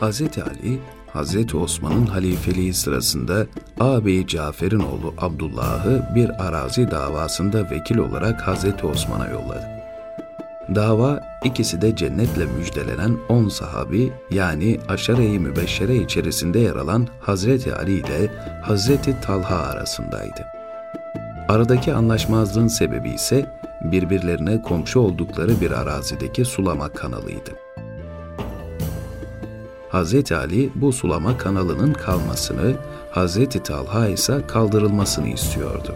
Hz. 0.00 0.22
Ali, 0.22 0.78
Hz. 1.14 1.54
Osman'ın 1.54 2.06
halifeliği 2.06 2.74
sırasında 2.74 3.46
ağabeyi 3.80 4.26
Cafer'in 4.26 4.80
oğlu 4.80 5.14
Abdullah'ı 5.18 6.14
bir 6.14 6.46
arazi 6.46 6.90
davasında 6.90 7.70
vekil 7.70 7.98
olarak 7.98 8.48
Hz. 8.48 8.84
Osman'a 8.84 9.28
yolladı. 9.28 9.74
Dava 10.74 11.20
ikisi 11.44 11.82
de 11.82 11.96
cennetle 11.96 12.46
müjdelenen 12.46 13.16
on 13.28 13.48
sahabi 13.48 14.12
yani 14.30 14.80
aşere-i 14.88 15.38
mübeşşere 15.38 15.96
içerisinde 15.96 16.58
yer 16.58 16.76
alan 16.76 17.08
Hazreti 17.20 17.74
Ali 17.74 17.92
ile 17.92 18.30
Hazreti 18.62 19.20
Talha 19.20 19.56
arasındaydı. 19.56 20.46
Aradaki 21.48 21.94
anlaşmazlığın 21.94 22.68
sebebi 22.68 23.10
ise 23.10 23.46
birbirlerine 23.80 24.62
komşu 24.62 25.00
oldukları 25.00 25.60
bir 25.60 25.70
arazideki 25.70 26.44
sulama 26.44 26.88
kanalıydı. 26.88 27.50
Hz. 29.94 30.32
Ali 30.32 30.70
bu 30.74 30.92
sulama 30.92 31.38
kanalının 31.38 31.92
kalmasını, 31.92 32.74
Hz. 33.12 33.38
Talha 33.64 34.08
ise 34.08 34.40
kaldırılmasını 34.46 35.28
istiyordu. 35.28 35.94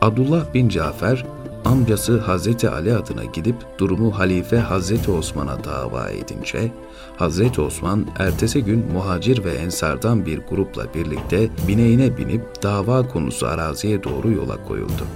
Abdullah 0.00 0.54
bin 0.54 0.68
Cafer, 0.68 1.26
amcası 1.64 2.20
Hz. 2.20 2.64
Ali 2.64 2.94
adına 2.94 3.24
gidip 3.24 3.56
durumu 3.78 4.18
Halife 4.18 4.60
Hz. 4.60 5.08
Osman'a 5.08 5.64
dava 5.64 6.10
edince, 6.10 6.72
Hz. 7.18 7.58
Osman 7.58 8.06
ertesi 8.18 8.64
gün 8.64 8.92
muhacir 8.92 9.44
ve 9.44 9.54
ensardan 9.54 10.26
bir 10.26 10.38
grupla 10.38 10.94
birlikte 10.94 11.48
bineğine 11.68 12.16
binip 12.16 12.62
dava 12.62 13.08
konusu 13.08 13.46
araziye 13.46 14.04
doğru 14.04 14.30
yola 14.30 14.64
koyuldu. 14.68 15.06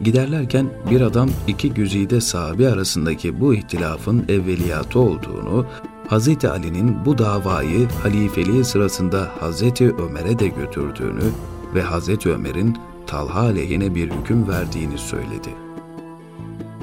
Giderlerken 0.00 0.66
bir 0.90 1.00
adam 1.00 1.30
iki 1.48 1.74
güzide 1.74 2.20
sahabi 2.20 2.68
arasındaki 2.68 3.40
bu 3.40 3.54
ihtilafın 3.54 4.24
evveliyatı 4.28 4.98
olduğunu, 4.98 5.66
Hz. 6.08 6.44
Ali'nin 6.44 7.04
bu 7.04 7.18
davayı 7.18 7.88
halifeliği 8.02 8.64
sırasında 8.64 9.28
Hz. 9.40 9.80
Ömer'e 9.80 10.38
de 10.38 10.48
götürdüğünü 10.48 11.24
ve 11.74 11.82
Hz. 11.82 12.26
Ömer'in 12.26 12.76
Talha 13.06 13.44
lehine 13.44 13.94
bir 13.94 14.10
hüküm 14.10 14.48
verdiğini 14.48 14.98
söyledi. 14.98 15.50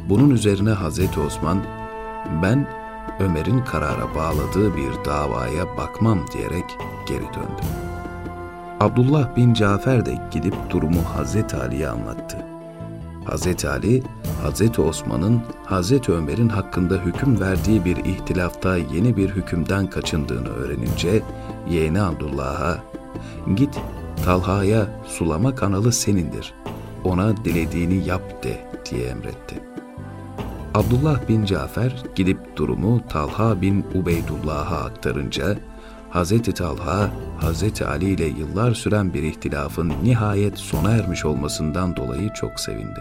Bunun 0.09 0.29
üzerine 0.29 0.71
Hz. 0.71 0.99
Osman, 1.27 1.63
ben 2.43 2.67
Ömer'in 3.19 3.59
karara 3.59 4.15
bağladığı 4.15 4.77
bir 4.77 5.05
davaya 5.05 5.77
bakmam 5.77 6.25
diyerek 6.33 6.65
geri 7.07 7.23
döndü. 7.23 7.61
Abdullah 8.79 9.35
bin 9.35 9.53
Cafer 9.53 10.05
de 10.05 10.17
gidip 10.31 10.55
durumu 10.69 10.99
Hz. 10.99 11.53
Ali'ye 11.53 11.89
anlattı. 11.89 12.50
Hz. 13.25 13.65
Ali, 13.65 14.03
Hz. 14.43 14.79
Osman'ın 14.79 15.41
Hz. 15.65 16.09
Ömer'in 16.09 16.49
hakkında 16.49 16.95
hüküm 16.95 17.39
verdiği 17.39 17.85
bir 17.85 17.97
ihtilafta 17.97 18.77
yeni 18.77 19.17
bir 19.17 19.29
hükümden 19.29 19.87
kaçındığını 19.89 20.49
öğrenince 20.49 21.21
yeğeni 21.69 22.01
Abdullah'a 22.01 22.77
git 23.55 23.79
Talha'ya 24.25 24.87
sulama 25.07 25.55
kanalı 25.55 25.91
senindir. 25.91 26.53
Ona 27.03 27.37
dilediğini 27.37 28.07
yap 28.07 28.43
de 28.43 28.67
diye 28.91 29.07
emretti. 29.07 29.55
Abdullah 30.73 31.29
bin 31.29 31.45
Cafer 31.45 32.03
gidip 32.15 32.55
durumu 32.55 33.01
Talha 33.09 33.61
bin 33.61 33.85
Ubeydullah'a 33.95 34.77
aktarınca 34.77 35.57
Hz. 36.13 36.53
Talha, 36.53 37.09
Hz. 37.41 37.81
Ali 37.81 38.09
ile 38.09 38.25
yıllar 38.25 38.73
süren 38.73 39.13
bir 39.13 39.23
ihtilafın 39.23 39.93
nihayet 40.03 40.57
sona 40.57 40.91
ermiş 40.91 41.25
olmasından 41.25 41.95
dolayı 41.95 42.33
çok 42.33 42.59
sevindi. 42.59 42.99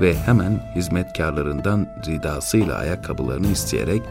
Ve 0.00 0.14
hemen 0.14 0.72
hizmetkarlarından 0.74 1.86
ridasıyla 2.06 2.76
ayakkabılarını 2.76 3.46
isteyerek 3.46 4.02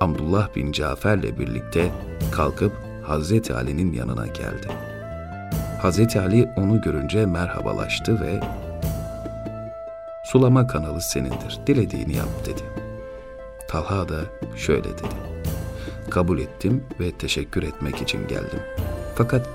Abdullah 0.00 0.56
bin 0.56 0.72
Cafer'le 0.72 1.38
birlikte 1.38 1.90
kalkıp 2.32 2.72
Hz. 3.08 3.50
Ali'nin 3.50 3.92
yanına 3.92 4.26
geldi. 4.26 4.68
Hz. 5.82 6.16
Ali 6.16 6.50
onu 6.56 6.80
görünce 6.80 7.26
merhabalaştı 7.26 8.20
ve 8.20 8.40
''Sulama 10.24 10.66
kanalı 10.66 11.00
senindir, 11.00 11.58
dilediğini 11.66 12.16
yap.'' 12.16 12.46
dedi. 12.46 12.62
Talha 13.68 14.08
da 14.08 14.20
şöyle 14.56 14.84
dedi 14.84 15.35
kabul 16.16 16.38
ettim 16.38 16.84
ve 17.00 17.12
teşekkür 17.12 17.62
etmek 17.62 18.02
için 18.02 18.28
geldim. 18.28 18.60
Fakat 19.14 19.48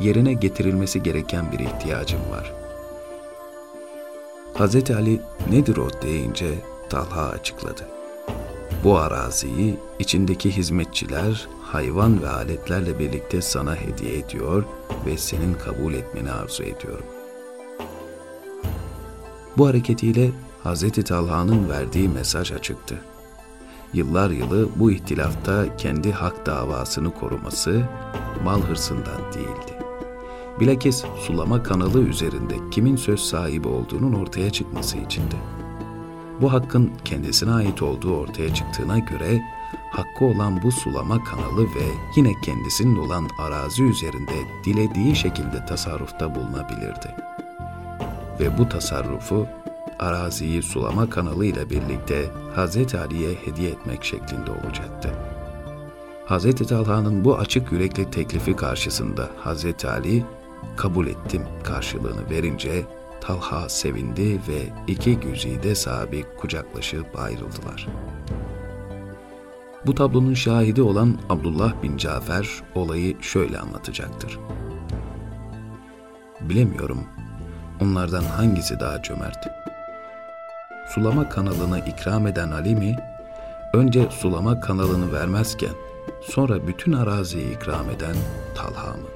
yerine 0.00 0.32
getirilmesi 0.32 1.02
gereken 1.02 1.52
bir 1.52 1.58
ihtiyacım 1.58 2.20
var. 2.30 2.52
Hz. 4.54 4.90
Ali 4.90 5.20
nedir 5.50 5.76
o 5.76 6.02
deyince 6.02 6.54
Talha 6.90 7.22
açıkladı. 7.28 7.88
Bu 8.84 8.98
araziyi 8.98 9.76
içindeki 9.98 10.56
hizmetçiler, 10.56 11.48
hayvan 11.62 12.22
ve 12.22 12.28
aletlerle 12.28 12.98
birlikte 12.98 13.42
sana 13.42 13.76
hediye 13.76 14.18
ediyor 14.18 14.64
ve 15.06 15.18
senin 15.18 15.54
kabul 15.54 15.94
etmeni 15.94 16.32
arzu 16.32 16.62
ediyorum. 16.62 17.06
Bu 19.56 19.68
hareketiyle 19.68 20.30
Hz. 20.64 21.04
Talha'nın 21.04 21.68
verdiği 21.68 22.08
mesaj 22.08 22.52
açıktı 22.52 22.96
yıllar 23.94 24.30
yılı 24.30 24.68
bu 24.76 24.90
ihtilafta 24.90 25.76
kendi 25.76 26.12
hak 26.12 26.46
davasını 26.46 27.14
koruması 27.14 27.82
mal 28.44 28.62
hırsından 28.62 29.32
değildi. 29.34 29.78
Bilakis 30.60 31.04
sulama 31.26 31.62
kanalı 31.62 32.02
üzerinde 32.02 32.54
kimin 32.70 32.96
söz 32.96 33.20
sahibi 33.20 33.68
olduğunun 33.68 34.12
ortaya 34.12 34.50
çıkması 34.50 34.98
içindi. 34.98 35.36
Bu 36.40 36.52
hakkın 36.52 36.90
kendisine 37.04 37.50
ait 37.50 37.82
olduğu 37.82 38.16
ortaya 38.16 38.54
çıktığına 38.54 38.98
göre 38.98 39.42
hakkı 39.90 40.24
olan 40.24 40.62
bu 40.62 40.72
sulama 40.72 41.24
kanalı 41.24 41.64
ve 41.64 41.86
yine 42.16 42.32
kendisinin 42.42 42.96
olan 42.96 43.28
arazi 43.38 43.82
üzerinde 43.82 44.64
dilediği 44.64 45.16
şekilde 45.16 45.66
tasarrufta 45.66 46.34
bulunabilirdi. 46.34 47.14
Ve 48.40 48.58
bu 48.58 48.68
tasarrufu 48.68 49.46
araziyi 49.98 50.62
sulama 50.62 51.10
kanalı 51.10 51.46
ile 51.46 51.70
birlikte 51.70 52.30
Hz. 52.56 52.94
Ali'ye 52.94 53.34
hediye 53.44 53.70
etmek 53.70 54.04
şeklinde 54.04 54.50
olacaktı. 54.50 55.10
Hz. 56.26 56.68
Talha'nın 56.68 57.24
bu 57.24 57.36
açık 57.36 57.72
yürekli 57.72 58.10
teklifi 58.10 58.56
karşısında 58.56 59.28
Hz. 59.44 59.84
Ali 59.84 60.24
kabul 60.76 61.06
ettim 61.06 61.42
karşılığını 61.64 62.30
verince 62.30 62.84
Talha 63.20 63.68
sevindi 63.68 64.40
ve 64.48 64.62
iki 64.86 65.20
güzide 65.20 65.74
sahibi 65.74 66.24
kucaklaşıp 66.38 67.18
ayrıldılar. 67.18 67.88
Bu 69.86 69.94
tablonun 69.94 70.34
şahidi 70.34 70.82
olan 70.82 71.18
Abdullah 71.28 71.82
bin 71.82 71.96
Cafer 71.96 72.48
olayı 72.74 73.16
şöyle 73.20 73.58
anlatacaktır. 73.58 74.38
Bilemiyorum 76.40 77.00
onlardan 77.80 78.24
hangisi 78.24 78.80
daha 78.80 79.02
cömert 79.02 79.65
sulama 80.96 81.28
kanalını 81.28 81.78
ikram 81.78 82.26
eden 82.26 82.50
Ali 82.50 82.76
mi, 82.76 82.96
önce 83.72 84.10
sulama 84.10 84.60
kanalını 84.60 85.12
vermezken 85.12 85.70
sonra 86.22 86.66
bütün 86.66 86.92
araziyi 86.92 87.56
ikram 87.56 87.90
eden 87.90 88.16
Talha 88.54 88.92
mı? 88.92 89.08